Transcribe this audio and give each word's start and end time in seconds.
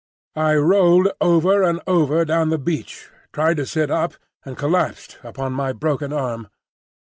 I 0.35 0.55
rolled 0.55 1.09
over 1.21 1.61
and 1.61 1.79
over 1.85 2.25
down 2.25 2.49
the 2.49 2.57
beach, 2.57 3.11
tried 3.31 3.57
to 3.57 3.67
sit 3.67 3.91
up, 3.91 4.15
and 4.43 4.57
collapsed 4.57 5.19
upon 5.23 5.53
my 5.53 5.73
broken 5.73 6.11
arm. 6.11 6.47